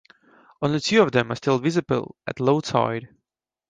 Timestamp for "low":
2.39-2.59